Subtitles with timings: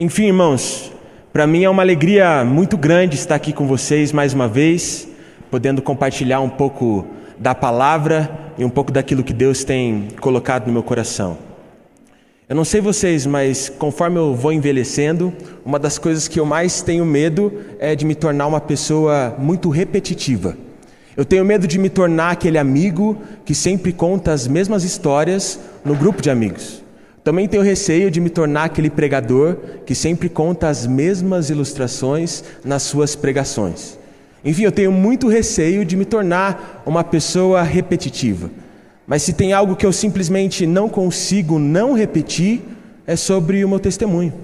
[0.00, 0.90] Enfim, irmãos,
[1.32, 5.06] para mim é uma alegria muito grande estar aqui com vocês mais uma vez,
[5.52, 7.06] podendo compartilhar um pouco
[7.38, 8.28] da palavra
[8.58, 11.38] e um pouco daquilo que Deus tem colocado no meu coração.
[12.48, 15.32] Eu não sei vocês, mas conforme eu vou envelhecendo,
[15.64, 19.68] uma das coisas que eu mais tenho medo é de me tornar uma pessoa muito
[19.68, 20.56] repetitiva.
[21.16, 25.94] Eu tenho medo de me tornar aquele amigo que sempre conta as mesmas histórias no
[25.94, 26.83] grupo de amigos.
[27.24, 32.82] Também tenho receio de me tornar aquele pregador que sempre conta as mesmas ilustrações nas
[32.82, 33.98] suas pregações.
[34.44, 38.50] Enfim, eu tenho muito receio de me tornar uma pessoa repetitiva.
[39.06, 42.60] Mas se tem algo que eu simplesmente não consigo não repetir,
[43.06, 44.34] é sobre o meu testemunho.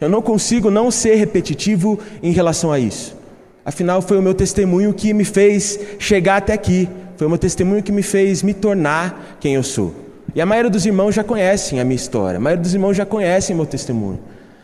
[0.00, 3.16] Eu não consigo não ser repetitivo em relação a isso.
[3.64, 6.88] Afinal, foi o meu testemunho que me fez chegar até aqui.
[7.16, 10.03] Foi o meu testemunho que me fez me tornar quem eu sou.
[10.34, 13.06] E a maioria dos irmãos já conhecem a minha história, a maioria dos irmãos já
[13.06, 14.18] conhecem meu testemunho.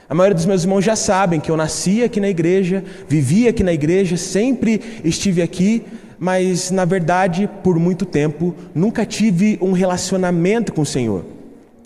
[0.09, 3.63] A maioria dos meus irmãos já sabem que eu nasci aqui na igreja, vivi aqui
[3.63, 5.85] na igreja, sempre estive aqui,
[6.19, 11.25] mas na verdade, por muito tempo, nunca tive um relacionamento com o Senhor.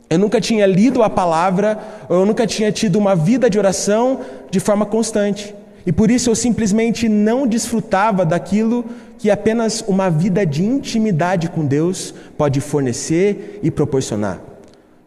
[0.09, 4.61] Eu nunca tinha lido a palavra, eu nunca tinha tido uma vida de oração de
[4.61, 5.55] forma constante.
[5.87, 8.87] E por isso eu simplesmente não desfrutava daquilo
[9.25, 14.39] que apenas uma vida de intimidade com Deus pode fornecer e proporcionar.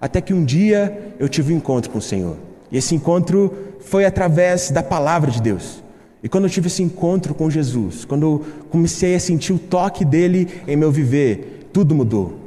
[0.01, 2.35] Até que um dia eu tive um encontro com o Senhor.
[2.71, 5.83] E esse encontro foi através da palavra de Deus.
[6.23, 10.03] E quando eu tive esse encontro com Jesus, quando eu comecei a sentir o toque
[10.03, 12.39] dele em meu viver, tudo mudou.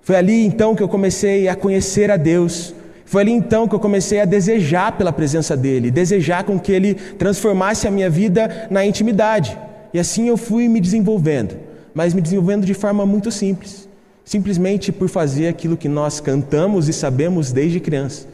[0.00, 3.80] Foi ali então que eu comecei a conhecer a Deus, foi ali então que eu
[3.80, 8.82] comecei a desejar pela presença dele, desejar com que ele transformasse a minha vida na
[8.86, 9.67] intimidade.
[9.92, 11.56] E assim eu fui me desenvolvendo,
[11.94, 13.88] mas me desenvolvendo de forma muito simples,
[14.24, 18.26] simplesmente por fazer aquilo que nós cantamos e sabemos desde criança.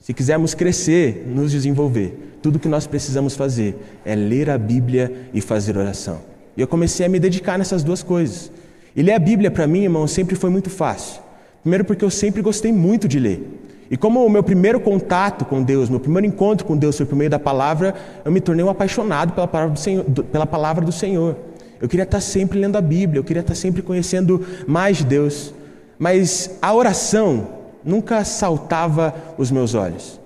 [0.00, 5.40] Se quisermos crescer, nos desenvolver, tudo que nós precisamos fazer é ler a Bíblia e
[5.40, 6.20] fazer oração.
[6.56, 8.50] E eu comecei a me dedicar nessas duas coisas.
[8.94, 11.22] E ler a Bíblia para mim, irmão, sempre foi muito fácil.
[11.62, 13.48] Primeiro porque eu sempre gostei muito de ler.
[13.92, 17.14] E como o meu primeiro contato com Deus, meu primeiro encontro com Deus foi por
[17.14, 17.94] meio da palavra,
[18.24, 20.04] eu me tornei um apaixonado pela palavra do Senhor.
[20.32, 21.36] Pela palavra do Senhor.
[21.78, 25.52] Eu queria estar sempre lendo a Bíblia, eu queria estar sempre conhecendo mais de Deus.
[25.98, 27.48] Mas a oração
[27.84, 30.18] nunca saltava os meus olhos.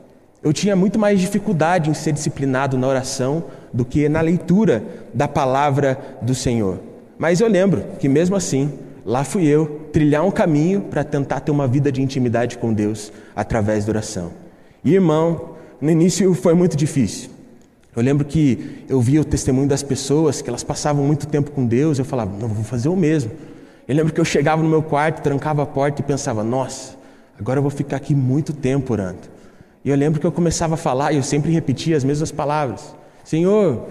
[0.45, 5.27] Eu tinha muito mais dificuldade em ser disciplinado na oração do que na leitura da
[5.27, 6.79] palavra do Senhor.
[7.19, 8.73] Mas eu lembro que mesmo assim,
[9.07, 13.13] lá fui eu trilhar um caminho para tentar ter uma vida de intimidade com Deus
[13.37, 14.33] através da oração.
[14.85, 17.31] E irmão, no início foi muito difícil.
[17.95, 21.65] Eu lembro que eu via o testemunho das pessoas que elas passavam muito tempo com
[21.65, 23.31] Deus, eu falava, não, vou fazer o mesmo.
[23.87, 26.97] Eu lembro que eu chegava no meu quarto, trancava a porta e pensava, nossa,
[27.39, 29.21] agora eu vou ficar aqui muito tempo orando.
[29.85, 32.93] E eu lembro que eu começava a falar e eu sempre repetia as mesmas palavras:
[33.25, 33.87] Senhor,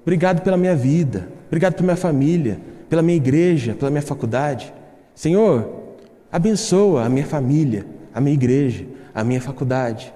[0.00, 2.60] obrigado pela minha vida, obrigado pela minha família,
[2.90, 4.74] pela minha igreja, pela minha faculdade.
[5.14, 5.66] Senhor,
[6.30, 8.84] abençoa a minha família, a minha igreja,
[9.14, 10.12] a minha faculdade.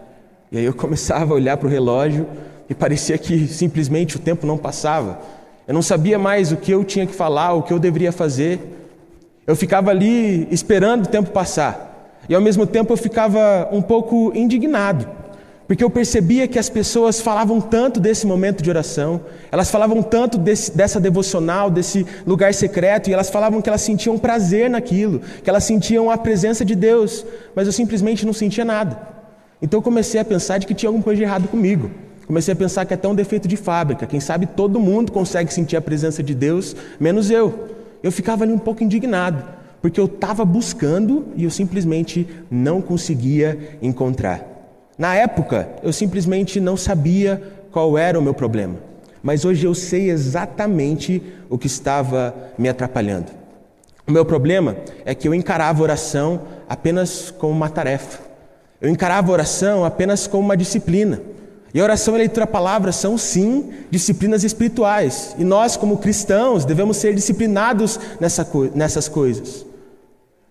[0.51, 2.27] E aí eu começava a olhar para o relógio
[2.69, 5.21] e parecia que simplesmente o tempo não passava.
[5.67, 8.61] Eu não sabia mais o que eu tinha que falar, o que eu deveria fazer.
[9.47, 12.19] Eu ficava ali esperando o tempo passar.
[12.29, 15.24] E ao mesmo tempo eu ficava um pouco indignado
[15.66, 20.36] porque eu percebia que as pessoas falavam tanto desse momento de oração, elas falavam tanto
[20.36, 25.48] desse, dessa devocional, desse lugar secreto, e elas falavam que elas sentiam prazer naquilo, que
[25.48, 28.98] elas sentiam a presença de Deus, mas eu simplesmente não sentia nada.
[29.62, 31.91] Então eu comecei a pensar de que tinha alguma coisa de errado comigo.
[32.26, 34.06] Comecei a pensar que é até um defeito de fábrica.
[34.06, 37.69] Quem sabe todo mundo consegue sentir a presença de Deus, menos eu.
[38.02, 39.42] Eu ficava ali um pouco indignado,
[39.81, 44.53] porque eu estava buscando e eu simplesmente não conseguia encontrar.
[44.97, 48.77] Na época, eu simplesmente não sabia qual era o meu problema,
[49.22, 53.32] mas hoje eu sei exatamente o que estava me atrapalhando.
[54.06, 58.21] O meu problema é que eu encarava oração apenas como uma tarefa.
[58.81, 61.21] Eu encarava oração apenas como uma disciplina.
[61.73, 65.35] E a oração e a leitura palavra são, sim, disciplinas espirituais.
[65.38, 69.67] E nós, como cristãos, devemos ser disciplinados nessa, nessas coisas.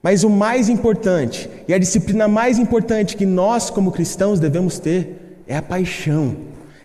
[0.03, 5.41] Mas o mais importante, e a disciplina mais importante que nós, como cristãos, devemos ter,
[5.47, 6.35] é a paixão.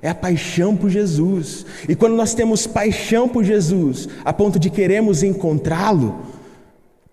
[0.01, 1.67] É a paixão por Jesus.
[1.89, 6.21] E quando nós temos paixão por Jesus, a ponto de queremos encontrá-lo,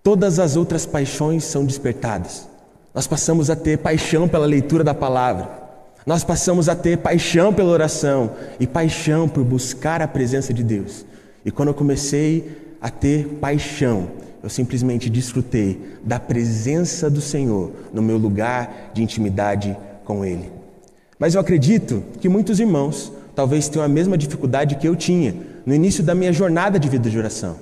[0.04, 2.48] todas as outras paixões são despertadas.
[2.94, 5.50] Nós passamos a ter paixão pela leitura da palavra.
[6.06, 8.30] Nós passamos a ter paixão pela oração
[8.60, 11.04] e paixão por buscar a presença de Deus.
[11.44, 14.07] E quando eu comecei a ter paixão,
[14.45, 20.51] eu simplesmente desfrutei da presença do Senhor no meu lugar de intimidade com Ele.
[21.18, 25.33] Mas eu acredito que muitos irmãos talvez tenham a mesma dificuldade que eu tinha
[25.65, 27.56] no início da minha jornada de vida de oração.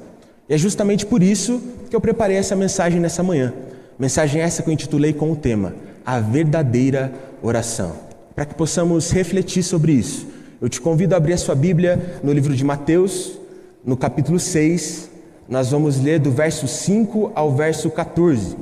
[0.50, 3.54] E é justamente por isso que eu preparei essa mensagem nessa manhã.
[3.98, 5.74] Mensagem essa que eu intitulei com o tema
[6.06, 7.94] A Verdadeira Oração.
[8.36, 10.28] Para que possamos refletir sobre isso,
[10.60, 13.40] eu te convido a abrir a sua Bíblia no livro de Mateus,
[13.86, 15.13] no capítulo 6.
[15.48, 18.56] Nós vamos ler do verso 5 ao verso 14.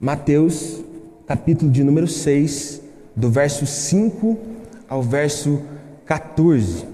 [0.00, 0.82] Mateus,
[1.26, 2.82] capítulo de número 6,
[3.14, 4.36] do verso 5
[4.88, 5.62] ao verso
[6.04, 6.84] 14.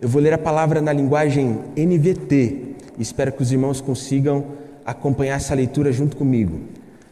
[0.00, 2.66] Eu vou ler a palavra na linguagem NVT
[2.98, 4.44] espero que os irmãos consigam
[4.84, 6.60] acompanhar essa leitura junto comigo.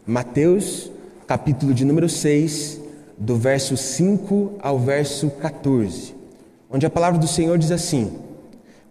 [0.07, 0.91] Mateus,
[1.27, 2.81] capítulo de número 6,
[3.19, 6.15] do verso 5 ao verso 14,
[6.71, 8.13] onde a palavra do Senhor diz assim: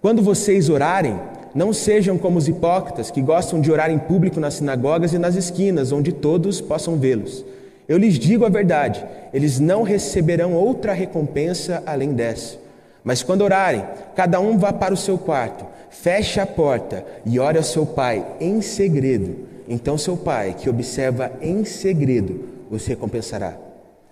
[0.04, 1.18] Quando vocês orarem,
[1.56, 5.36] não sejam como os hipócritas que gostam de orar em público nas sinagogas e nas
[5.36, 7.46] esquinas, onde todos possam vê-los.
[7.88, 9.02] Eu lhes digo a verdade,
[9.34, 12.58] eles não receberão outra recompensa além dessa.
[13.02, 17.58] Mas quando orarem, cada um vá para o seu quarto, feche a porta e ore
[17.58, 19.48] ao seu pai em segredo.
[19.70, 23.54] Então seu pai, que observa em segredo, os recompensará.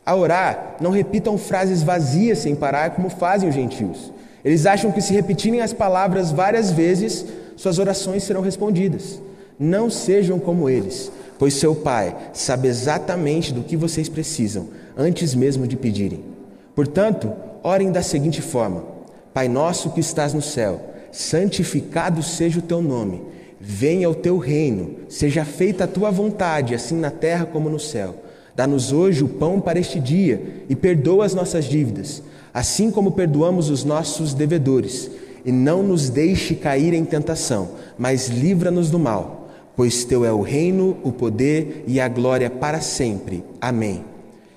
[0.06, 4.10] A orar, não repitam frases vazias sem parar como fazem os gentios.
[4.44, 9.22] Eles acham que se repetirem as palavras várias vezes, suas orações serão respondidas.
[9.60, 15.68] Não sejam como eles, pois seu Pai sabe exatamente do que vocês precisam antes mesmo
[15.68, 16.24] de pedirem.
[16.76, 17.32] Portanto,
[17.64, 18.84] orem da seguinte forma:
[19.34, 23.22] Pai nosso que estás no céu, santificado seja o teu nome.
[23.60, 28.16] Venha o teu reino, seja feita a tua vontade, assim na terra como no céu.
[28.56, 33.70] Dá-nos hoje o pão para este dia e perdoa as nossas dívidas, assim como perdoamos
[33.70, 35.10] os nossos devedores.
[35.44, 40.42] E não nos deixe cair em tentação, mas livra-nos do mal, pois teu é o
[40.42, 43.44] reino, o poder e a glória para sempre.
[43.60, 44.06] Amém.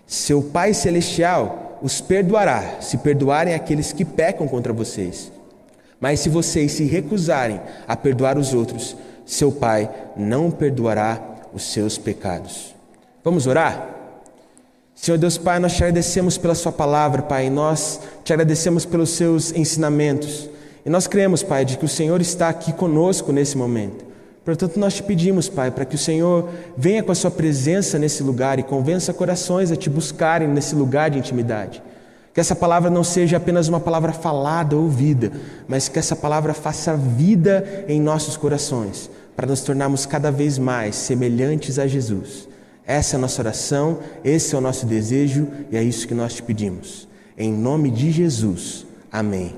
[0.07, 5.33] Seu Pai celestial os perdoará, se perdoarem aqueles que pecam contra vocês.
[6.01, 11.21] Mas se vocês se recusarem a perdoar os outros, seu Pai não perdoará
[11.55, 12.75] os seus pecados.
[13.23, 13.94] Vamos orar?
[14.95, 19.53] Senhor Deus Pai, nós te agradecemos pela Sua palavra, Pai, nós te agradecemos pelos seus
[19.53, 20.49] ensinamentos.
[20.87, 24.05] E nós cremos, Pai, de que o Senhor está aqui conosco nesse momento.
[24.45, 28.23] Portanto, nós te pedimos, Pai, para que o Senhor venha com a Sua presença nesse
[28.23, 31.83] lugar e convença corações a te buscarem nesse lugar de intimidade.
[32.33, 35.33] Que essa palavra não seja apenas uma palavra falada, ouvida,
[35.67, 40.95] mas que essa palavra faça vida em nossos corações, para nos tornarmos cada vez mais
[40.95, 42.54] semelhantes a Jesus.
[42.87, 46.35] Essa é a nossa oração, esse é o nosso desejo e é isso que nós
[46.35, 47.09] te pedimos.
[47.37, 48.87] Em nome de Jesus.
[49.11, 49.55] Amém.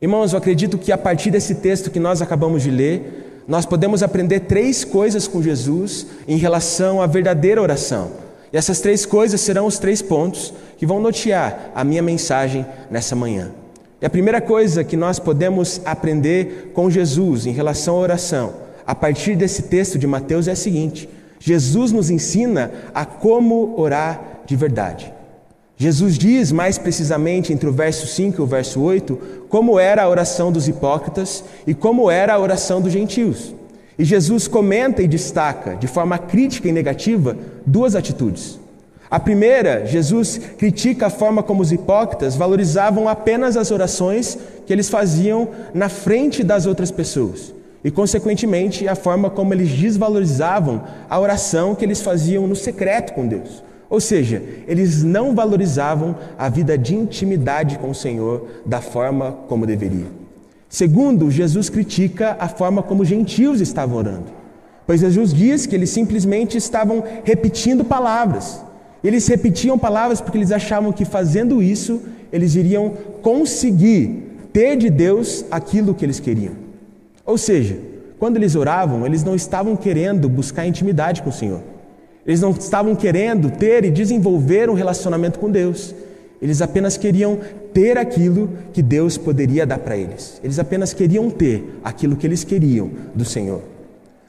[0.00, 4.02] Irmãos, eu acredito que a partir desse texto que nós acabamos de ler, nós podemos
[4.02, 8.10] aprender três coisas com Jesus em relação à verdadeira oração.
[8.52, 13.14] E essas três coisas serão os três pontos que vão notear a minha mensagem nessa
[13.14, 13.52] manhã.
[14.00, 18.54] E a primeira coisa que nós podemos aprender com Jesus em relação à oração,
[18.84, 21.08] a partir desse texto de Mateus, é a seguinte:
[21.44, 25.12] Jesus nos ensina a como orar de verdade.
[25.76, 30.08] Jesus diz mais precisamente entre o verso 5 e o verso 8 como era a
[30.08, 33.52] oração dos hipócritas e como era a oração dos gentios.
[33.98, 37.36] E Jesus comenta e destaca, de forma crítica e negativa,
[37.66, 38.60] duas atitudes.
[39.10, 44.88] A primeira, Jesus critica a forma como os hipócritas valorizavam apenas as orações que eles
[44.88, 47.52] faziam na frente das outras pessoas.
[47.84, 53.26] E, consequentemente, a forma como eles desvalorizavam a oração que eles faziam no secreto com
[53.26, 53.62] Deus.
[53.90, 59.66] Ou seja, eles não valorizavam a vida de intimidade com o Senhor da forma como
[59.66, 60.06] deveria.
[60.68, 64.32] Segundo, Jesus critica a forma como os gentios estavam orando.
[64.86, 68.62] Pois Jesus diz que eles simplesmente estavam repetindo palavras.
[69.04, 72.00] Eles repetiam palavras porque eles achavam que fazendo isso
[72.32, 76.61] eles iriam conseguir ter de Deus aquilo que eles queriam.
[77.24, 77.78] Ou seja,
[78.18, 81.60] quando eles oravam, eles não estavam querendo buscar intimidade com o Senhor.
[82.26, 85.94] Eles não estavam querendo ter e desenvolver um relacionamento com Deus.
[86.40, 87.38] Eles apenas queriam
[87.72, 90.40] ter aquilo que Deus poderia dar para eles.
[90.42, 93.62] Eles apenas queriam ter aquilo que eles queriam do Senhor.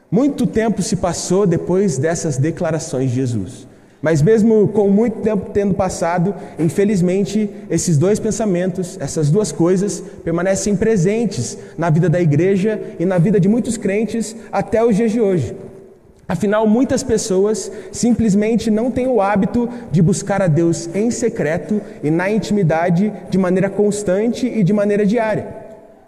[0.09, 3.67] Muito tempo se passou depois dessas declarações de Jesus.
[4.03, 10.75] Mas, mesmo com muito tempo tendo passado, infelizmente, esses dois pensamentos, essas duas coisas, permanecem
[10.75, 15.21] presentes na vida da igreja e na vida de muitos crentes até os dias de
[15.21, 15.55] hoje.
[16.27, 22.11] Afinal, muitas pessoas simplesmente não têm o hábito de buscar a Deus em secreto e
[22.11, 25.47] na intimidade de maneira constante e de maneira diária.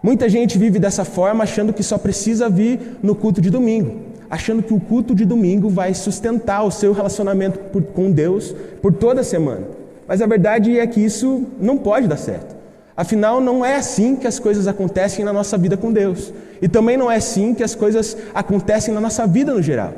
[0.04, 4.64] Muita gente vive dessa forma achando que só precisa vir no culto de domingo, achando
[4.64, 9.22] que o culto de domingo vai sustentar o seu relacionamento por, com Deus por toda
[9.22, 9.68] a semana.
[10.08, 12.56] Mas a verdade é que isso não pode dar certo.
[12.98, 16.34] Afinal, não é assim que as coisas acontecem na nossa vida com Deus.
[16.62, 19.94] E também não é assim que as coisas acontecem na nossa vida no geral.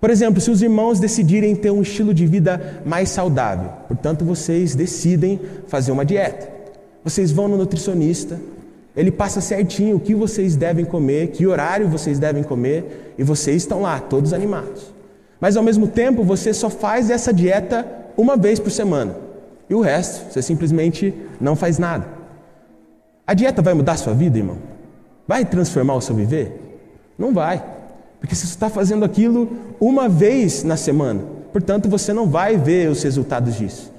[0.00, 4.74] Por exemplo, se os irmãos decidirem ter um estilo de vida mais saudável, portanto vocês
[4.74, 6.48] decidem fazer uma dieta.
[7.02, 8.38] Vocês vão no nutricionista,
[8.96, 13.58] ele passa certinho o que vocês devem comer, que horário vocês devem comer, e vocês
[13.62, 14.94] estão lá, todos animados.
[15.38, 17.86] Mas ao mesmo tempo, você só faz essa dieta
[18.16, 19.14] uma vez por semana.
[19.68, 22.06] E o resto, você simplesmente não faz nada.
[23.26, 24.56] A dieta vai mudar a sua vida, irmão?
[25.28, 26.80] Vai transformar o seu viver?
[27.18, 27.62] Não vai.
[28.18, 31.22] Porque você está fazendo aquilo uma vez na semana.
[31.52, 33.92] Portanto, você não vai ver os resultados disso.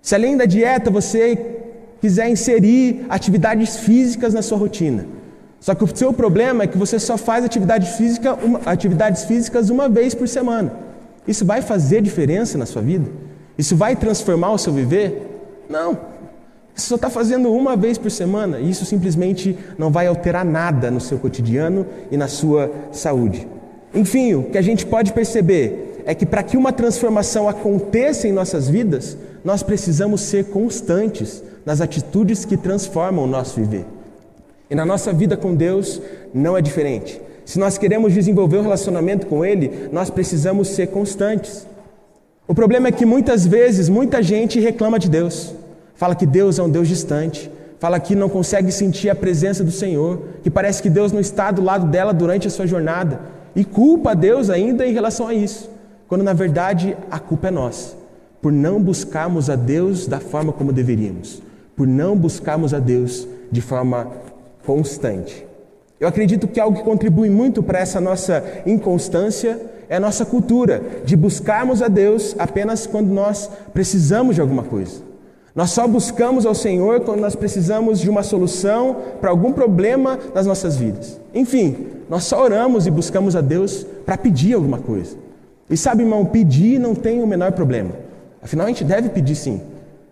[0.00, 1.61] Se além da dieta você
[2.02, 5.06] quiser inserir atividades físicas na sua rotina.
[5.60, 9.70] Só que o seu problema é que você só faz atividade física, uma, atividades físicas
[9.70, 10.72] uma vez por semana.
[11.28, 13.08] Isso vai fazer diferença na sua vida?
[13.56, 15.40] Isso vai transformar o seu viver?
[15.70, 15.96] Não.
[16.74, 20.90] Você só está fazendo uma vez por semana e isso simplesmente não vai alterar nada
[20.90, 23.46] no seu cotidiano e na sua saúde.
[23.94, 28.32] Enfim, o que a gente pode perceber é que para que uma transformação aconteça em
[28.32, 33.84] nossas vidas, nós precisamos ser constantes nas atitudes que transformam o nosso viver.
[34.70, 36.00] E na nossa vida com Deus
[36.32, 37.20] não é diferente.
[37.44, 41.66] Se nós queremos desenvolver um relacionamento com Ele, nós precisamos ser constantes.
[42.46, 45.54] O problema é que muitas vezes muita gente reclama de Deus,
[45.94, 49.70] fala que Deus é um Deus distante, fala que não consegue sentir a presença do
[49.70, 53.20] Senhor, que parece que Deus não está do lado dela durante a sua jornada,
[53.54, 55.68] e culpa Deus ainda em relação a isso,
[56.12, 57.96] quando na verdade a culpa é nossa,
[58.42, 61.40] por não buscarmos a Deus da forma como deveríamos
[61.74, 64.08] por não buscarmos a Deus de forma
[64.64, 65.46] constante.
[65.98, 70.82] Eu acredito que algo que contribui muito para essa nossa inconstância é a nossa cultura
[71.02, 75.00] de buscarmos a Deus apenas quando nós precisamos de alguma coisa.
[75.54, 80.46] Nós só buscamos ao Senhor quando nós precisamos de uma solução para algum problema nas
[80.46, 81.20] nossas vidas.
[81.34, 85.21] Enfim, nós só oramos e buscamos a Deus para pedir alguma coisa.
[85.72, 87.92] E sabe, irmão, pedir não tem o menor problema.
[88.42, 89.58] Afinal, a gente deve pedir sim.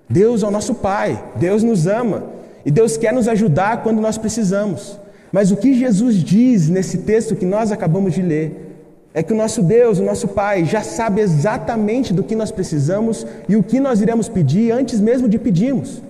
[0.08, 2.24] Deus é o nosso Pai, Deus nos ama
[2.64, 4.98] e Deus quer nos ajudar quando nós precisamos.
[5.30, 8.74] Mas o que Jesus diz nesse texto que nós acabamos de ler
[9.12, 13.26] é que o nosso Deus, o nosso Pai, já sabe exatamente do que nós precisamos
[13.46, 16.00] e o que nós iremos pedir antes mesmo de pedirmos.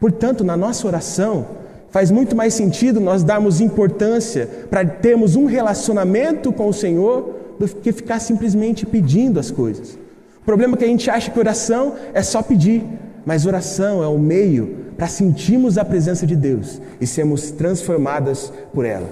[0.00, 1.46] Portanto, na nossa oração,
[1.88, 7.68] faz muito mais sentido nós darmos importância para termos um relacionamento com o Senhor do
[7.68, 9.98] que ficar simplesmente pedindo as coisas.
[10.40, 12.82] O problema é que a gente acha que oração é só pedir,
[13.26, 18.84] mas oração é o meio para sentirmos a presença de Deus e sermos transformadas por
[18.84, 19.08] ela.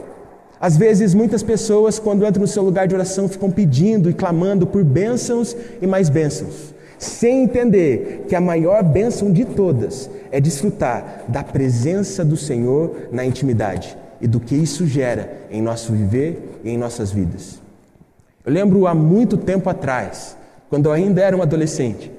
[0.58, 4.66] Às vezes, muitas pessoas, quando entram no seu lugar de oração, ficam pedindo e clamando
[4.66, 11.24] por bênçãos e mais bênçãos, sem entender que a maior bênção de todas é desfrutar
[11.28, 16.70] da presença do Senhor na intimidade e do que isso gera em nosso viver e
[16.70, 17.65] em nossas vidas.
[18.46, 20.36] Eu lembro há muito tempo atrás,
[20.70, 22.12] quando eu ainda era um adolescente,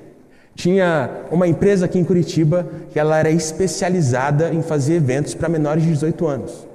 [0.53, 5.83] tinha uma empresa aqui em Curitiba que ela era especializada em fazer eventos para menores
[5.83, 6.67] de 18 anos.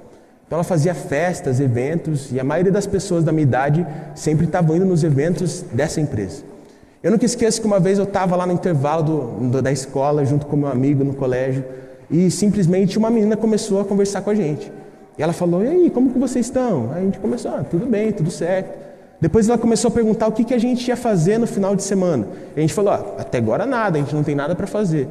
[0.47, 4.75] Então ela fazia festas, eventos e a maioria das pessoas da minha idade sempre estavam
[4.75, 6.41] indo nos eventos dessa empresa.
[7.03, 10.25] Eu nunca esqueço que uma vez eu estava lá no intervalo do, do, da escola
[10.25, 11.63] junto com meu amigo no colégio
[12.09, 14.71] e simplesmente uma menina começou a conversar com a gente.
[15.15, 17.85] E ela falou: "E aí, como que vocês estão?" Aí a gente começou: ah, "Tudo
[17.85, 18.92] bem, tudo certo."
[19.23, 21.81] Depois ela começou a perguntar o que, que a gente ia fazer no final de
[21.81, 22.27] semana.
[22.53, 25.07] E a gente falou: ah, até agora nada, a gente não tem nada para fazer.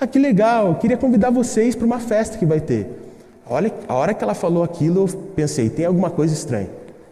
[0.00, 2.86] Ah, que legal, queria convidar vocês para uma festa que vai ter.
[3.46, 6.70] Olha, a hora que ela falou aquilo, eu pensei: tem alguma coisa estranha.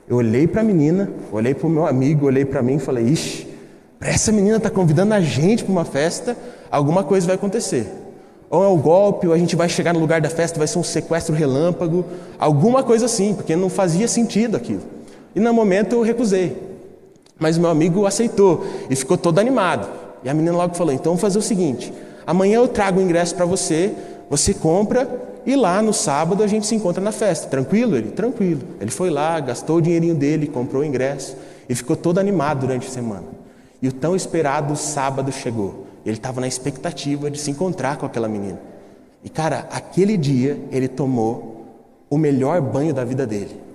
[0.08, 3.04] Eu olhei para a menina, olhei para o meu amigo, olhei para mim e falei:
[3.04, 3.46] ixi,
[4.00, 6.34] essa menina está convidando a gente para uma festa,
[6.70, 7.86] alguma coisa vai acontecer.
[8.48, 10.78] Ou é um golpe, ou a gente vai chegar no lugar da festa, vai ser
[10.78, 12.06] um sequestro relâmpago,
[12.38, 14.96] alguma coisa assim, porque não fazia sentido aquilo.
[15.34, 16.56] E no momento eu recusei.
[17.38, 19.88] Mas meu amigo aceitou e ficou todo animado.
[20.24, 21.92] E a menina logo falou: então vamos fazer o seguinte:
[22.26, 23.92] amanhã eu trago o ingresso para você,
[24.28, 25.08] você compra
[25.46, 27.48] e lá no sábado a gente se encontra na festa.
[27.48, 27.96] Tranquilo?
[27.96, 28.10] Ele?
[28.10, 28.60] Tranquilo.
[28.80, 31.36] Ele foi lá, gastou o dinheirinho dele, comprou o ingresso
[31.68, 33.24] e ficou todo animado durante a semana.
[33.80, 35.86] E o tão esperado sábado chegou.
[36.04, 38.58] Ele estava na expectativa de se encontrar com aquela menina.
[39.22, 41.64] E cara, aquele dia ele tomou
[42.10, 43.67] o melhor banho da vida dele.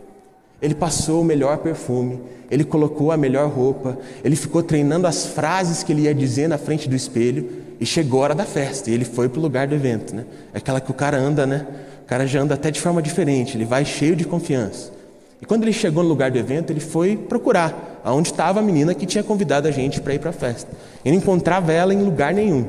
[0.64, 5.84] Ele passou o melhor perfume, ele colocou a melhor roupa, ele ficou treinando as frases
[5.84, 7.50] que ele ia dizer na frente do espelho
[7.82, 10.24] e chegou a hora da festa e ele foi para o lugar do evento, né?
[10.54, 11.68] É aquela que o cara anda, né?
[12.04, 14.94] O cara já anda até de forma diferente, ele vai cheio de confiança.
[15.42, 18.96] E quando ele chegou no lugar do evento, ele foi procurar aonde estava a menina
[18.96, 20.72] que tinha convidado a gente para ir para a festa.
[21.04, 22.66] Ele encontrava ela em lugar nenhum.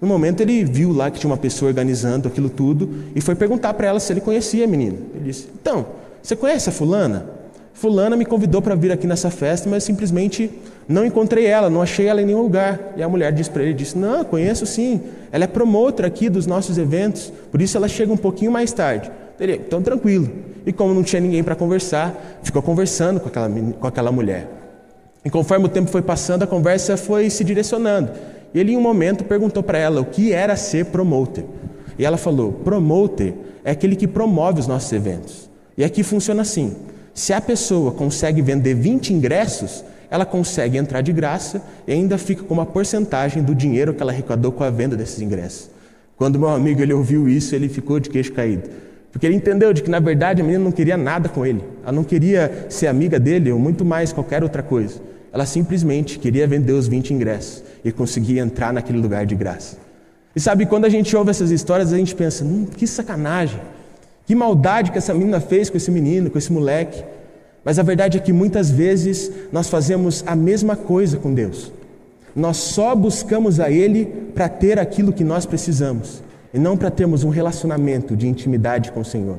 [0.00, 3.74] No momento ele viu lá que tinha uma pessoa organizando aquilo tudo e foi perguntar
[3.74, 4.98] para ela se ele conhecia a menina.
[5.16, 7.26] Ele disse: Então, você conhece a fulana?
[7.74, 10.50] Fulana me convidou para vir aqui nessa festa, mas simplesmente
[10.88, 12.94] não encontrei ela, não achei ela em nenhum lugar.
[12.96, 16.46] E a mulher disse para ele, disse, não, conheço sim, ela é promotora aqui dos
[16.46, 19.12] nossos eventos, por isso ela chega um pouquinho mais tarde.
[19.38, 20.30] Ele, então tranquilo.
[20.64, 24.48] E como não tinha ninguém para conversar, ficou conversando com aquela, com aquela mulher.
[25.22, 28.12] E conforme o tempo foi passando, a conversa foi se direcionando.
[28.54, 31.44] E ele, em um momento, perguntou para ela o que era ser promoter.
[31.98, 35.52] E ela falou: promoter é aquele que promove os nossos eventos.
[35.76, 36.74] E aqui funciona assim:
[37.12, 42.42] se a pessoa consegue vender 20 ingressos, ela consegue entrar de graça e ainda fica
[42.42, 45.70] com uma porcentagem do dinheiro que ela arrecadou com a venda desses ingressos.
[46.16, 48.68] Quando meu amigo ele ouviu isso, ele ficou de queixo caído.
[49.10, 51.62] Porque ele entendeu de que na verdade a menina não queria nada com ele.
[51.82, 55.00] Ela não queria ser amiga dele ou muito mais qualquer outra coisa.
[55.32, 59.76] Ela simplesmente queria vender os 20 ingressos e conseguir entrar naquele lugar de graça.
[60.34, 63.60] E sabe, quando a gente ouve essas histórias, a gente pensa, hum, que sacanagem.
[64.26, 67.04] Que maldade que essa menina fez com esse menino, com esse moleque.
[67.64, 71.72] Mas a verdade é que muitas vezes nós fazemos a mesma coisa com Deus.
[72.34, 77.24] Nós só buscamos a Ele para ter aquilo que nós precisamos e não para termos
[77.24, 79.38] um relacionamento de intimidade com o Senhor.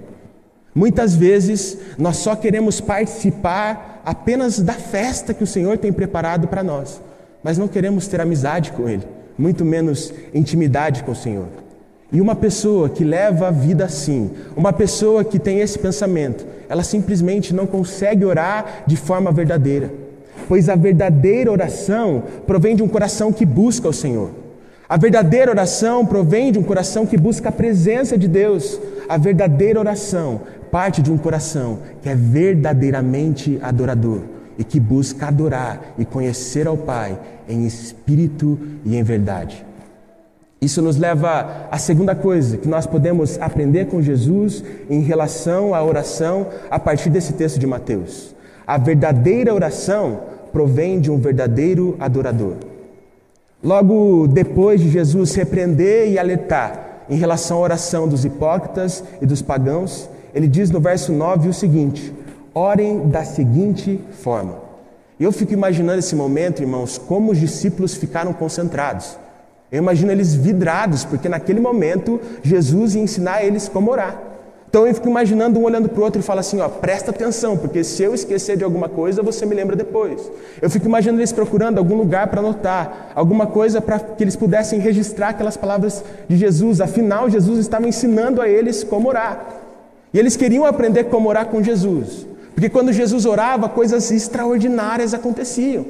[0.74, 6.64] Muitas vezes nós só queremos participar apenas da festa que o Senhor tem preparado para
[6.64, 7.02] nós,
[7.42, 9.04] mas não queremos ter amizade com Ele,
[9.38, 11.48] muito menos intimidade com o Senhor.
[12.12, 16.84] E uma pessoa que leva a vida assim, uma pessoa que tem esse pensamento, ela
[16.84, 19.92] simplesmente não consegue orar de forma verdadeira,
[20.48, 24.30] pois a verdadeira oração provém de um coração que busca o Senhor.
[24.88, 28.80] A verdadeira oração provém de um coração que busca a presença de Deus.
[29.10, 34.22] A verdadeira oração parte de um coração que é verdadeiramente adorador
[34.60, 37.20] e que busca adorar e conhecer ao Pai
[37.50, 39.66] em espírito e em verdade.
[40.62, 45.84] Isso nos leva à segunda coisa que nós podemos aprender com Jesus em relação à
[45.84, 48.34] oração a partir desse texto de Mateus.
[48.66, 52.54] A verdadeira oração provém de um verdadeiro adorador.
[53.64, 59.42] Logo depois de Jesus repreender e alertar em relação à oração dos hipócritas e dos
[59.42, 62.14] pagãos, ele diz no verso 9 o seguinte:
[62.54, 64.56] Orem da seguinte forma.
[65.20, 69.18] Eu fico imaginando esse momento, irmãos, como os discípulos ficaram concentrados.
[69.72, 74.22] Eu imagino eles vidrados, porque naquele momento Jesus ia ensinar eles como orar.
[74.76, 77.56] Então eu fico imaginando um olhando para o outro e fala assim: ó, presta atenção,
[77.58, 80.30] porque se eu esquecer de alguma coisa, você me lembra depois.
[80.62, 84.80] Eu fico imaginando eles procurando algum lugar para anotar, alguma coisa para que eles pudessem
[84.80, 86.82] registrar aquelas palavras de Jesus.
[86.82, 89.46] Afinal, Jesus estava ensinando a eles como orar.
[90.14, 95.86] E eles queriam aprender como orar com Jesus, porque quando Jesus orava, coisas extraordinárias aconteciam.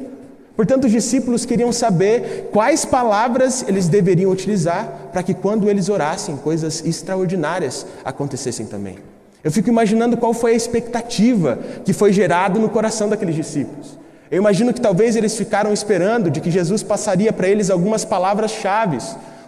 [0.56, 6.38] Portanto, os discípulos queriam saber quais palavras eles deveriam utilizar para que, quando eles orassem,
[6.38, 8.98] coisas extraordinárias acontecessem também.
[9.44, 13.98] Eu fico imaginando qual foi a expectativa que foi gerada no coração daqueles discípulos.
[14.32, 18.98] Eu imagino que talvez eles ficaram esperando de que Jesus passaria para eles algumas palavras-chave,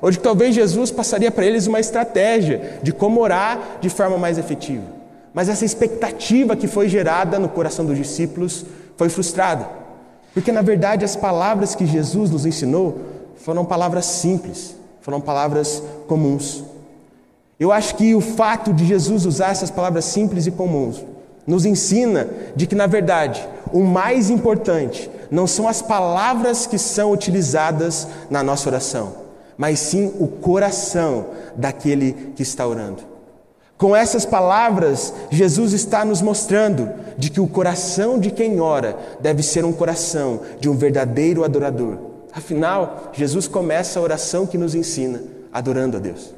[0.02, 4.18] ou de que talvez Jesus passaria para eles uma estratégia de como orar de forma
[4.18, 4.84] mais efetiva.
[5.34, 8.66] Mas essa expectativa que foi gerada no coração dos discípulos
[8.96, 9.87] foi frustrada.
[10.38, 13.00] Porque na verdade as palavras que Jesus nos ensinou
[13.38, 16.64] foram palavras simples, foram palavras comuns.
[17.60, 21.04] Eu acho que o fato de Jesus usar essas palavras simples e comuns
[21.48, 27.12] nos ensina de que na verdade o mais importante não são as palavras que são
[27.12, 29.14] utilizadas na nossa oração,
[29.58, 33.02] mas sim o coração daquele que está orando.
[33.78, 39.44] Com essas palavras, Jesus está nos mostrando de que o coração de quem ora deve
[39.44, 41.98] ser um coração de um verdadeiro adorador.
[42.34, 45.22] Afinal, Jesus começa a oração que nos ensina
[45.54, 46.34] adorando a Deus.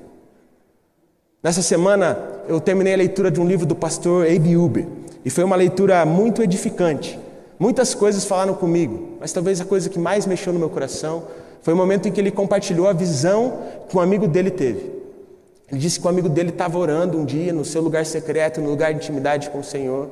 [1.41, 2.17] Nessa semana,
[2.49, 4.86] eu terminei a leitura de um livro do pastor Abe Uber,
[5.23, 7.17] e foi uma leitura muito edificante.
[7.58, 11.23] Muitas coisas falaram comigo, mas talvez a coisa que mais mexeu no meu coração
[11.62, 14.99] foi o momento em que ele compartilhou a visão que um amigo dele teve.
[15.71, 18.69] Ele disse que o amigo dele estava orando um dia no seu lugar secreto, no
[18.69, 20.10] lugar de intimidade com o Senhor.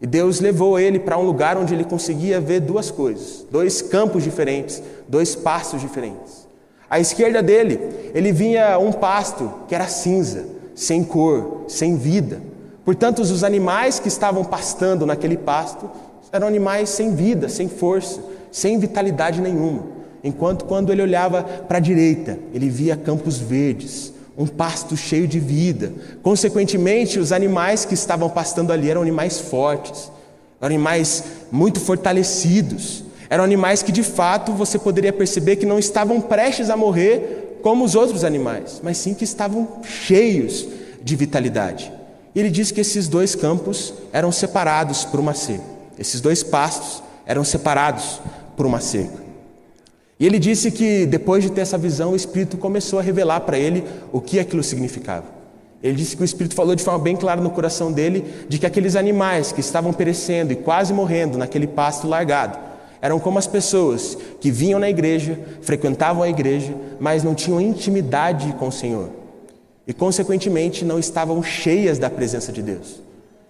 [0.00, 4.22] E Deus levou ele para um lugar onde ele conseguia ver duas coisas, dois campos
[4.22, 6.48] diferentes, dois pastos diferentes.
[6.88, 7.78] À esquerda dele,
[8.14, 12.40] ele vinha um pasto que era cinza, sem cor, sem vida.
[12.84, 15.88] Portanto, os animais que estavam pastando naquele pasto
[16.32, 19.84] eram animais sem vida, sem força, sem vitalidade nenhuma.
[20.24, 25.38] Enquanto quando ele olhava para a direita, ele via campos verdes, um pasto cheio de
[25.38, 25.92] vida.
[26.22, 30.10] Consequentemente, os animais que estavam pastando ali eram animais fortes,
[30.58, 33.04] Eram animais muito fortalecidos.
[33.28, 37.84] Eram animais que de fato você poderia perceber que não estavam prestes a morrer como
[37.84, 40.66] os outros animais, mas sim que estavam cheios
[41.02, 41.92] de vitalidade.
[42.34, 45.64] E ele diz que esses dois campos eram separados por uma cerca.
[45.98, 48.20] Esses dois pastos eram separados
[48.56, 49.29] por uma cerca.
[50.20, 53.58] E ele disse que depois de ter essa visão, o Espírito começou a revelar para
[53.58, 55.24] ele o que aquilo significava.
[55.82, 58.66] Ele disse que o Espírito falou de forma bem clara no coração dele de que
[58.66, 62.58] aqueles animais que estavam perecendo e quase morrendo naquele pasto largado
[63.00, 68.52] eram como as pessoas que vinham na igreja, frequentavam a igreja, mas não tinham intimidade
[68.58, 69.08] com o Senhor
[69.86, 73.00] e, consequentemente, não estavam cheias da presença de Deus.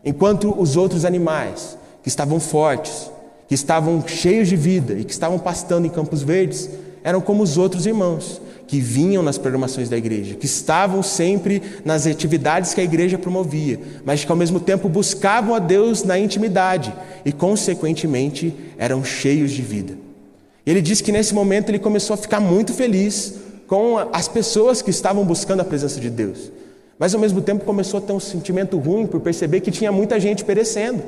[0.05, 3.11] Enquanto os outros animais, que estavam fortes,
[3.51, 6.71] que estavam cheios de vida e que estavam pastando em campos verdes,
[7.03, 12.07] eram como os outros irmãos que vinham nas programações da igreja, que estavam sempre nas
[12.07, 16.95] atividades que a igreja promovia, mas que ao mesmo tempo buscavam a Deus na intimidade
[17.25, 19.95] e, consequentemente, eram cheios de vida.
[20.65, 23.35] Ele diz que nesse momento ele começou a ficar muito feliz
[23.67, 26.53] com as pessoas que estavam buscando a presença de Deus,
[26.97, 30.21] mas ao mesmo tempo começou a ter um sentimento ruim por perceber que tinha muita
[30.21, 31.03] gente perecendo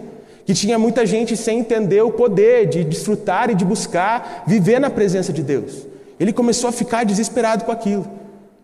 [0.44, 4.90] que tinha muita gente sem entender o poder de desfrutar e de buscar viver na
[4.90, 5.86] presença de Deus.
[6.18, 8.06] Ele começou a ficar desesperado com aquilo.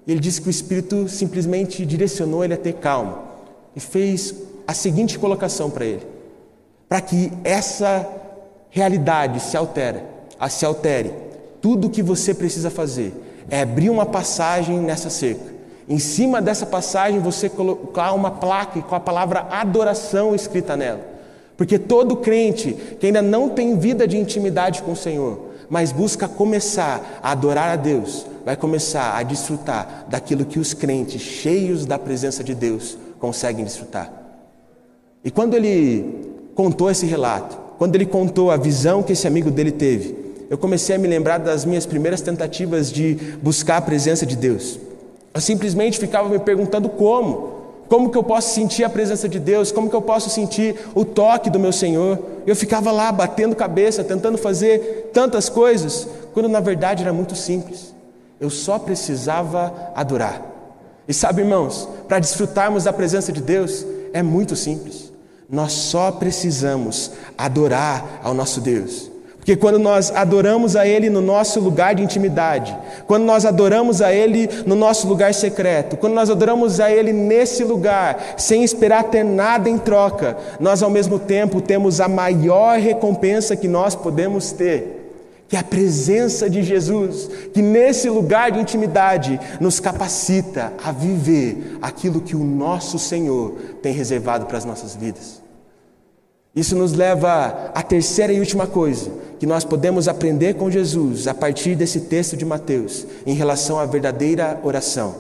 [0.07, 3.25] Ele disse que o Espírito simplesmente direcionou ele a ter calma
[3.77, 4.35] e fez
[4.67, 6.07] a seguinte colocação para ele:
[6.89, 8.07] para que essa
[8.71, 10.01] realidade se altere,
[10.51, 11.13] se altere,
[11.61, 13.13] tudo o que você precisa fazer
[13.51, 15.59] é abrir uma passagem nessa cerca.
[15.89, 21.18] Em cima dessa passagem você colocar uma placa com a palavra adoração escrita nela.
[21.59, 26.29] Porque todo crente que ainda não tem vida de intimidade com o Senhor, mas busca
[26.29, 31.99] começar a adorar a Deus, vai começar a desfrutar daquilo que os crentes cheios da
[31.99, 34.11] presença de Deus conseguem desfrutar.
[35.25, 39.73] E quando ele contou esse relato, quando ele contou a visão que esse amigo dele
[39.73, 40.15] teve,
[40.49, 44.79] eu comecei a me lembrar das minhas primeiras tentativas de buscar a presença de Deus.
[45.35, 47.58] Eu simplesmente ficava me perguntando como.
[47.89, 49.73] Como que eu posso sentir a presença de Deus?
[49.73, 52.19] Como que eu posso sentir o toque do meu Senhor?
[52.47, 57.95] Eu ficava lá batendo cabeça, tentando fazer tantas coisas, quando na verdade era muito simples.
[58.39, 60.43] Eu só precisava adorar.
[61.09, 65.11] E sabe, irmãos, para desfrutarmos da presença de Deus é muito simples.
[65.49, 69.08] Nós só precisamos adorar ao nosso Deus.
[69.49, 74.13] Porque quando nós adoramos a Ele no nosso lugar de intimidade, quando nós adoramos a
[74.13, 79.25] Ele no nosso lugar secreto, quando nós adoramos a Ele nesse lugar, sem esperar ter
[79.25, 85.15] nada em troca, nós ao mesmo tempo temos a maior recompensa que nós podemos ter,
[85.49, 91.79] que é a presença de Jesus, que nesse lugar de intimidade nos capacita a viver
[91.81, 95.48] aquilo que o nosso Senhor tem reservado para as nossas vidas.
[96.59, 101.33] Isso nos leva à terceira e última coisa que nós podemos aprender com Jesus a
[101.33, 105.15] partir desse texto de Mateus em relação à verdadeira oração.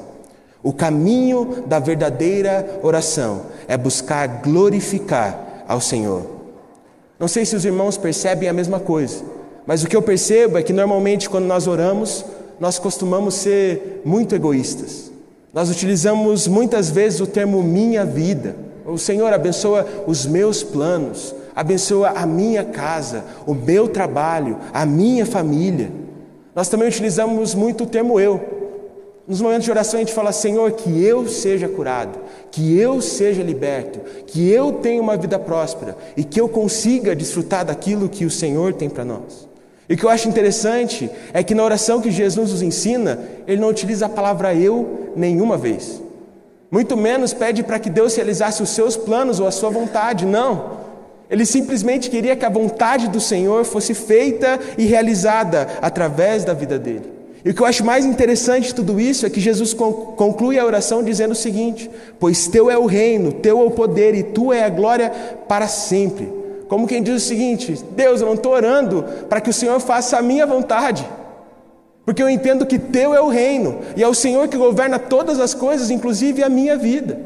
[0.64, 6.27] O caminho da verdadeira oração é buscar glorificar ao Senhor.
[7.20, 9.22] Não sei se os irmãos percebem a mesma coisa,
[9.64, 12.24] mas o que eu percebo é que normalmente quando nós oramos,
[12.59, 15.12] nós costumamos ser muito egoístas.
[15.55, 18.57] Nós utilizamos muitas vezes o termo minha vida.
[18.88, 25.27] O Senhor abençoa os meus planos, abençoa a minha casa, o meu trabalho, a minha
[25.27, 25.92] família.
[26.55, 28.40] Nós também utilizamos muito o termo eu.
[29.27, 32.18] Nos momentos de oração a gente fala, Senhor, que eu seja curado,
[32.51, 37.66] que eu seja liberto, que eu tenha uma vida próspera e que eu consiga desfrutar
[37.66, 39.46] daquilo que o Senhor tem para nós.
[39.87, 43.61] E o que eu acho interessante é que na oração que Jesus nos ensina, ele
[43.61, 46.07] não utiliza a palavra eu nenhuma vez.
[46.70, 50.78] Muito menos pede para que Deus realizasse os seus planos ou a sua vontade, não.
[51.31, 56.78] Ele simplesmente queria que a vontade do Senhor fosse feita e realizada através da vida
[56.78, 57.18] dele.
[57.44, 60.64] E o que eu acho mais interessante de tudo isso é que Jesus conclui a
[60.64, 64.57] oração dizendo o seguinte: Pois teu é o reino, teu é o poder e tua
[64.57, 65.11] é a glória
[65.46, 66.31] para sempre.
[66.68, 70.18] Como quem diz o seguinte: Deus, eu não estou orando para que o Senhor faça
[70.18, 71.09] a minha vontade.
[72.08, 75.38] Porque eu entendo que teu é o reino e é o Senhor que governa todas
[75.38, 77.20] as coisas, inclusive a minha vida.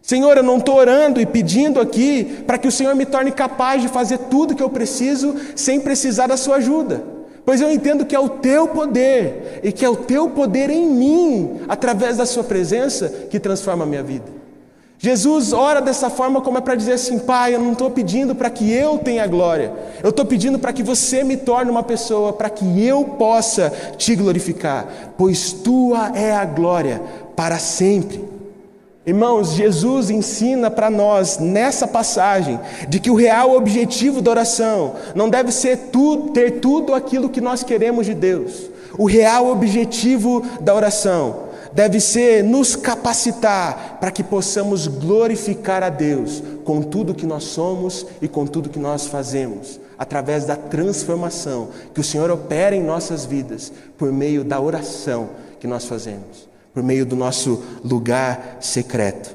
[0.00, 3.82] Senhor, eu não estou orando e pedindo aqui para que o Senhor me torne capaz
[3.82, 7.04] de fazer tudo que eu preciso sem precisar da sua ajuda.
[7.44, 10.86] Pois eu entendo que é o teu poder e que é o teu poder em
[10.86, 14.41] mim, através da sua presença, que transforma a minha vida.
[15.04, 18.48] Jesus ora dessa forma como é para dizer assim: Pai, eu não estou pedindo para
[18.48, 22.48] que eu tenha glória, eu estou pedindo para que você me torne uma pessoa, para
[22.48, 24.86] que eu possa te glorificar,
[25.18, 27.02] pois tua é a glória
[27.34, 28.24] para sempre.
[29.04, 35.28] Irmãos, Jesus ensina para nós nessa passagem de que o real objetivo da oração não
[35.28, 38.70] deve ser tu, ter tudo aquilo que nós queremos de Deus.
[38.96, 46.42] O real objetivo da oração deve ser nos capacitar para que possamos glorificar a Deus
[46.64, 52.00] com tudo que nós somos e com tudo que nós fazemos, através da transformação que
[52.00, 57.04] o Senhor opera em nossas vidas por meio da oração que nós fazemos por meio
[57.04, 59.34] do nosso lugar secreto.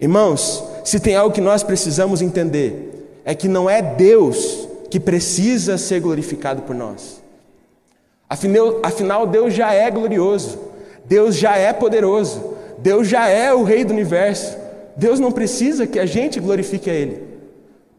[0.00, 5.78] Irmãos, se tem algo que nós precisamos entender, é que não é Deus que precisa
[5.78, 7.20] ser glorificado por nós.
[8.28, 10.58] Afinal, Deus já é glorioso,
[11.08, 14.56] Deus já é poderoso, Deus já é o Rei do universo.
[14.96, 17.22] Deus não precisa que a gente glorifique a Ele.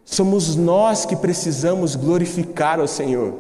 [0.03, 3.33] Somos nós que precisamos glorificar ao Senhor.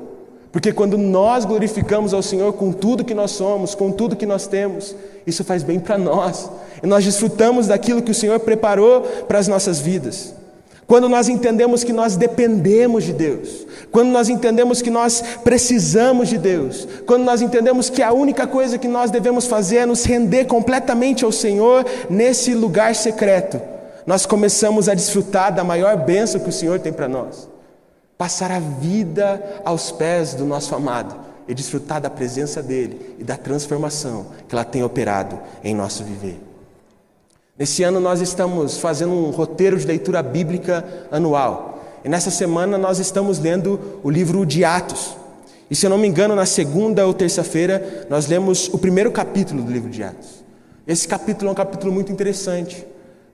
[0.51, 4.47] Porque quando nós glorificamos ao Senhor com tudo que nós somos, com tudo que nós
[4.47, 6.49] temos, isso faz bem para nós.
[6.81, 10.33] E nós desfrutamos daquilo que o Senhor preparou para as nossas vidas.
[10.87, 16.37] Quando nós entendemos que nós dependemos de Deus, quando nós entendemos que nós precisamos de
[16.37, 20.45] Deus, quando nós entendemos que a única coisa que nós devemos fazer é nos render
[20.45, 23.59] completamente ao Senhor nesse lugar secreto,
[24.05, 27.49] nós começamos a desfrutar da maior bênção que o Senhor tem para nós.
[28.17, 31.13] Passar a vida aos pés do nosso amado
[31.49, 36.46] e desfrutar da presença dele e da transformação que ela tem operado em nosso viver.
[37.57, 41.83] Nesse ano nós estamos fazendo um roteiro de leitura bíblica anual.
[42.05, 45.17] E nessa semana nós estamos lendo o livro de Atos.
[45.69, 49.63] E se eu não me engano, na segunda ou terça-feira nós lemos o primeiro capítulo
[49.63, 50.45] do livro de Atos.
[50.85, 52.85] Esse capítulo é um capítulo muito interessante,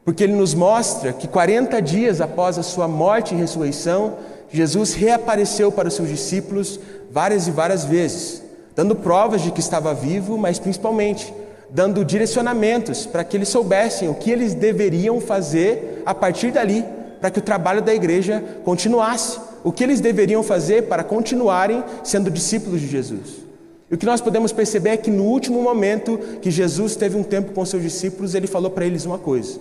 [0.05, 4.15] porque ele nos mostra que 40 dias após a sua morte e ressurreição,
[4.49, 6.79] Jesus reapareceu para os seus discípulos
[7.11, 8.41] várias e várias vezes,
[8.73, 11.33] dando provas de que estava vivo, mas principalmente
[11.73, 16.85] dando direcionamentos para que eles soubessem o que eles deveriam fazer a partir dali,
[17.19, 22.29] para que o trabalho da igreja continuasse, o que eles deveriam fazer para continuarem sendo
[22.29, 23.43] discípulos de Jesus.
[23.89, 27.23] E o que nós podemos perceber é que no último momento que Jesus teve um
[27.23, 29.59] tempo com seus discípulos, ele falou para eles uma coisa: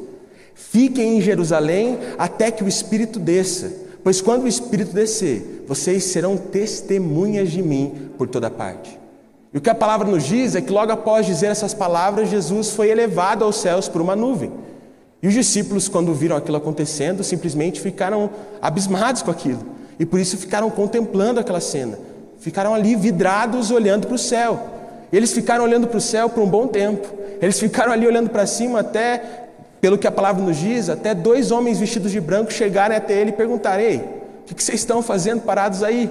[0.54, 6.36] Fiquem em Jerusalém até que o Espírito desça Pois quando o Espírito descer, vocês serão
[6.36, 8.98] testemunhas de mim por toda parte.
[9.52, 12.70] E o que a palavra nos diz é que logo após dizer essas palavras, Jesus
[12.70, 14.50] foi elevado aos céus por uma nuvem.
[15.22, 19.64] E os discípulos, quando viram aquilo acontecendo, simplesmente ficaram abismados com aquilo.
[19.98, 21.98] E por isso ficaram contemplando aquela cena.
[22.40, 24.60] Ficaram ali vidrados olhando para o céu.
[25.12, 27.06] Eles ficaram olhando para o céu por um bom tempo.
[27.40, 29.42] Eles ficaram ali olhando para cima até
[29.80, 33.30] pelo que a palavra nos diz, até dois homens vestidos de branco chegarem até ele
[33.30, 34.04] e perguntarem: Ei,
[34.50, 36.10] o que vocês estão fazendo parados aí?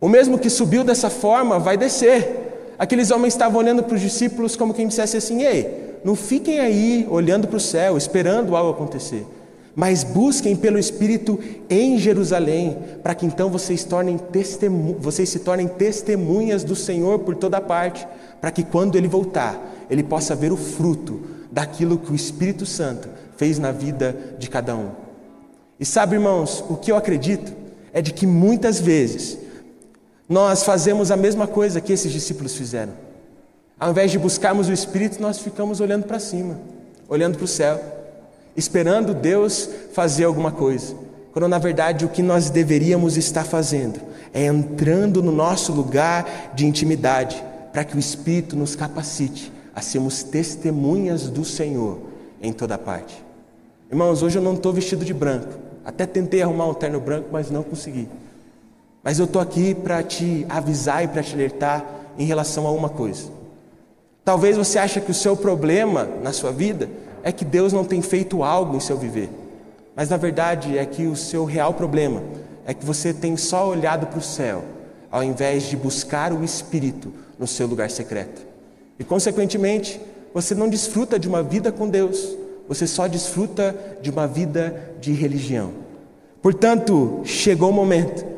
[0.00, 2.74] O mesmo que subiu dessa forma vai descer.
[2.78, 7.06] Aqueles homens estavam olhando para os discípulos como quem dissesse assim: Ei, não fiquem aí
[7.10, 9.26] olhando para o céu, esperando algo acontecer,
[9.74, 11.38] mas busquem pelo Espírito
[11.70, 14.20] em Jerusalém, para que então vocês, tornem
[14.98, 18.06] vocês se tornem testemunhas do Senhor por toda parte,
[18.40, 23.08] para que quando Ele voltar, Ele possa ver o fruto daquilo que o Espírito Santo
[23.36, 24.90] fez na vida de cada um.
[25.78, 27.52] E sabe, irmãos, o que eu acredito
[27.92, 29.38] é de que muitas vezes
[30.28, 32.92] nós fazemos a mesma coisa que esses discípulos fizeram.
[33.78, 36.58] Ao invés de buscarmos o Espírito, nós ficamos olhando para cima,
[37.08, 37.80] olhando para o céu,
[38.56, 40.94] esperando Deus fazer alguma coisa.
[41.32, 44.00] Quando na verdade o que nós deveríamos estar fazendo
[44.32, 50.22] é entrando no nosso lugar de intimidade, para que o Espírito nos capacite a sermos
[50.22, 51.98] testemunhas do Senhor
[52.40, 53.22] em toda parte.
[53.90, 55.52] Irmãos, hoje eu não estou vestido de branco.
[55.84, 58.08] Até tentei arrumar um terno branco, mas não consegui.
[59.04, 61.84] Mas eu estou aqui para te avisar e para te alertar
[62.18, 63.30] em relação a uma coisa.
[64.24, 66.88] Talvez você ache que o seu problema na sua vida
[67.22, 69.28] é que Deus não tem feito algo em seu viver.
[69.94, 72.22] Mas na verdade é que o seu real problema
[72.64, 74.64] é que você tem só olhado para o céu,
[75.10, 78.40] ao invés de buscar o Espírito no seu lugar secreto.
[78.98, 80.00] E, consequentemente,
[80.32, 82.34] você não desfruta de uma vida com Deus,
[82.66, 85.72] você só desfruta de uma vida de religião.
[86.40, 88.33] Portanto, chegou o momento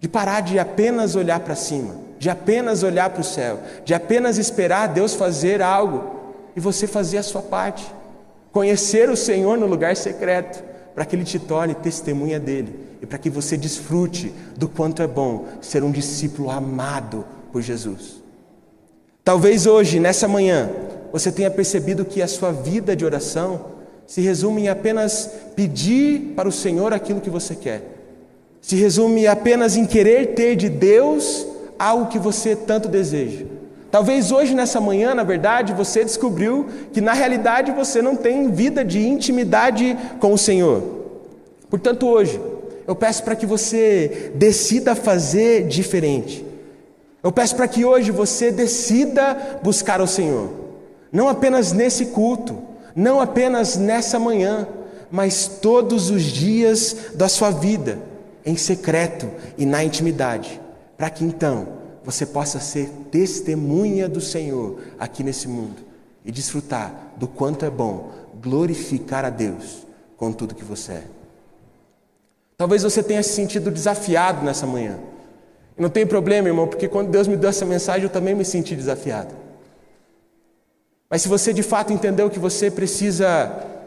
[0.00, 4.38] de parar de apenas olhar para cima, de apenas olhar para o céu, de apenas
[4.38, 6.16] esperar Deus fazer algo
[6.54, 7.86] e você fazer a sua parte.
[8.52, 10.62] Conhecer o Senhor no lugar secreto,
[10.94, 15.06] para que Ele te torne testemunha dele e para que você desfrute do quanto é
[15.06, 18.22] bom ser um discípulo amado por Jesus.
[19.22, 20.70] Talvez hoje, nessa manhã,
[21.12, 23.66] você tenha percebido que a sua vida de oração
[24.06, 27.97] se resume em apenas pedir para o Senhor aquilo que você quer.
[28.60, 31.46] Se resume apenas em querer ter de Deus
[31.78, 33.44] algo que você tanto deseja.
[33.90, 38.84] Talvez hoje, nessa manhã, na verdade, você descobriu que na realidade você não tem vida
[38.84, 40.82] de intimidade com o Senhor.
[41.70, 42.38] Portanto, hoje,
[42.86, 46.44] eu peço para que você decida fazer diferente.
[47.22, 50.50] Eu peço para que hoje você decida buscar o Senhor.
[51.10, 52.58] Não apenas nesse culto,
[52.94, 54.66] não apenas nessa manhã,
[55.10, 57.98] mas todos os dias da sua vida,
[58.48, 60.58] em secreto e na intimidade,
[60.96, 61.68] para que então
[62.02, 65.82] você possa ser testemunha do Senhor aqui nesse mundo
[66.24, 71.04] e desfrutar do quanto é bom glorificar a Deus com tudo que você é.
[72.56, 74.98] Talvez você tenha se sentido desafiado nessa manhã.
[75.76, 78.74] Não tem problema, irmão, porque quando Deus me deu essa mensagem, eu também me senti
[78.74, 79.34] desafiado.
[81.10, 83.77] Mas se você de fato entendeu que você precisa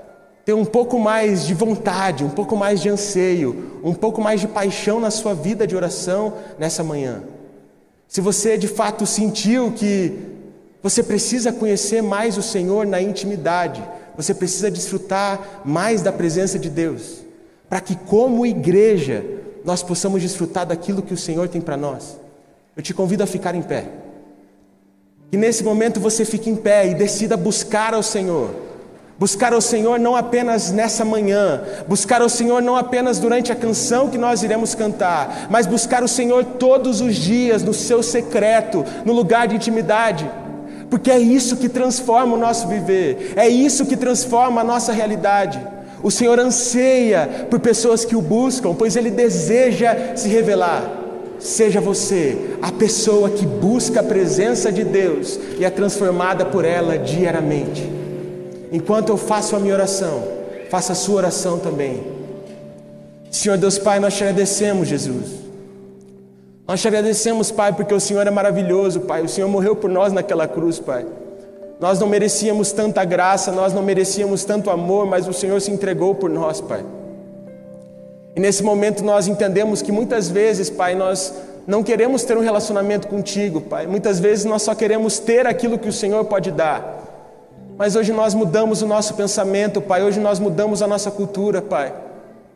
[0.46, 4.48] ter um pouco mais de vontade, um pouco mais de anseio, um pouco mais de
[4.48, 7.24] paixão na sua vida de oração nessa manhã.
[8.08, 10.14] Se você de fato sentiu que
[10.82, 13.84] você precisa conhecer mais o Senhor na intimidade,
[14.18, 17.22] você precisa desfrutar mais da presença de Deus
[17.70, 19.24] para que, como igreja,
[19.64, 22.20] nós possamos desfrutar daquilo que o Senhor tem para nós.
[22.76, 23.86] Eu te convido a ficar em pé.
[25.30, 28.54] Que nesse momento você fique em pé e decida buscar ao Senhor.
[29.22, 34.10] Buscar ao Senhor não apenas nessa manhã, buscar ao Senhor não apenas durante a canção
[34.10, 39.14] que nós iremos cantar, mas buscar o Senhor todos os dias, no seu secreto, no
[39.14, 40.28] lugar de intimidade,
[40.90, 45.62] porque é isso que transforma o nosso viver, é isso que transforma a nossa realidade.
[46.02, 50.82] O Senhor anseia por pessoas que o buscam, pois Ele deseja se revelar.
[51.38, 56.98] Seja você a pessoa que busca a presença de Deus e é transformada por ela
[56.98, 58.01] diariamente.
[58.72, 60.24] Enquanto eu faço a minha oração,
[60.70, 62.04] faça a sua oração também.
[63.30, 65.42] Senhor Deus Pai, nós te agradecemos, Jesus.
[66.68, 69.22] Nós te agradecemos, Pai, porque o Senhor é maravilhoso, Pai.
[69.22, 71.06] O Senhor morreu por nós naquela cruz, Pai.
[71.82, 76.16] Nós não merecíamos tanta graça, nós não merecíamos tanto amor, mas o Senhor se entregou
[76.16, 76.86] por nós, Pai.
[78.36, 81.34] E nesse momento nós entendemos que muitas vezes, Pai, nós
[81.68, 83.88] não queremos ter um relacionamento contigo, Pai.
[83.88, 87.01] Muitas vezes nós só queremos ter aquilo que o Senhor pode dar.
[87.78, 90.04] Mas hoje nós mudamos o nosso pensamento, Pai.
[90.04, 91.94] Hoje nós mudamos a nossa cultura, Pai.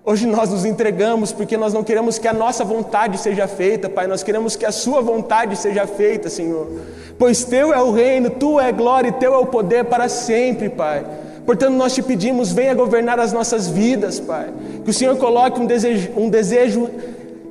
[0.04, 4.06] Hoje nós nos entregamos porque nós não queremos que a nossa vontade seja feita, Pai,
[4.06, 6.68] nós queremos que a Sua vontade seja feita, Senhor.
[7.18, 10.08] Pois Teu é o reino, Tu é a glória e Teu é o poder para
[10.08, 11.04] sempre, Pai.
[11.44, 14.50] Portanto, nós te pedimos, venha governar as nossas vidas, Pai.
[14.84, 16.88] Que o Senhor coloque um desejo, um desejo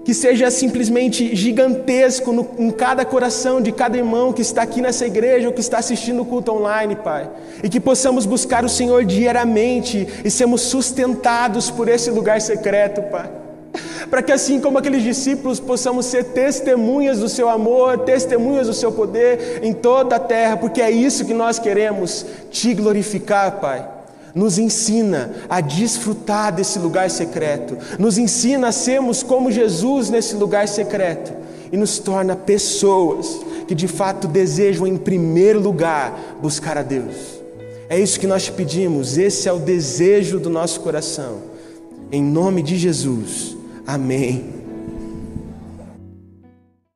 [0.04, 5.06] que seja simplesmente gigantesco no, em cada coração de cada irmão que está aqui nessa
[5.06, 7.30] igreja ou que está assistindo o culto online, Pai.
[7.62, 13.30] E que possamos buscar o Senhor diariamente e sermos sustentados por esse lugar secreto, Pai.
[14.10, 18.92] Para que assim como aqueles discípulos possamos ser testemunhas do seu amor, testemunhas do seu
[18.92, 23.93] poder em toda a terra, porque é isso que nós queremos, te glorificar, Pai
[24.34, 30.66] nos ensina a desfrutar desse lugar secreto, nos ensina a sermos como Jesus nesse lugar
[30.66, 31.32] secreto
[31.70, 37.40] e nos torna pessoas que de fato desejam, em primeiro lugar, buscar a Deus.
[37.88, 41.38] É isso que nós te pedimos, esse é o desejo do nosso coração.
[42.10, 44.63] Em nome de Jesus, amém